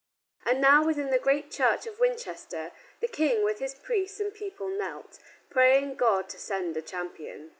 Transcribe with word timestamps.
And 0.47 0.59
now 0.59 0.83
within 0.83 1.11
the 1.11 1.19
great 1.19 1.51
church 1.51 1.85
of 1.85 1.99
Winchester 1.99 2.71
the 3.01 3.07
King 3.07 3.43
with 3.43 3.59
his 3.59 3.75
priests 3.75 4.19
and 4.19 4.33
people 4.33 4.67
knelt, 4.67 5.19
praying 5.51 5.93
God 5.97 6.27
to 6.29 6.39
send 6.39 6.75
a 6.75 6.81
champion. 6.81 7.49